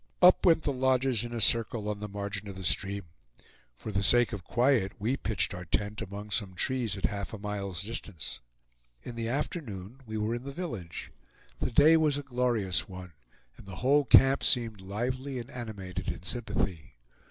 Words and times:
Up 0.19 0.43
went 0.47 0.63
the 0.63 0.73
lodges 0.73 1.23
in 1.23 1.31
a 1.31 1.39
circle 1.39 1.87
on 1.87 1.99
the 1.99 2.09
margin 2.09 2.47
of 2.47 2.55
the 2.55 2.63
stream. 2.63 3.03
For 3.75 3.91
the 3.91 4.01
sake 4.01 4.33
of 4.33 4.43
quiet 4.43 4.93
we 4.97 5.15
pitched 5.15 5.53
our 5.53 5.63
tent 5.65 6.01
among 6.01 6.31
some 6.31 6.55
trees 6.55 6.97
at 6.97 7.05
half 7.05 7.35
a 7.35 7.37
mile's 7.37 7.83
distance. 7.83 8.39
In 9.03 9.13
the 9.13 9.29
afternoon 9.29 10.01
we 10.07 10.17
were 10.17 10.33
in 10.33 10.41
the 10.43 10.51
village. 10.51 11.11
The 11.59 11.69
day 11.69 11.97
was 11.97 12.17
a 12.17 12.23
glorious 12.23 12.89
one, 12.89 13.13
and 13.57 13.67
the 13.67 13.75
whole 13.85 14.03
camp 14.03 14.43
seemed 14.43 14.81
lively 14.81 15.37
and 15.37 15.51
animated 15.51 16.07
in 16.07 16.23
sympathy. 16.23 16.95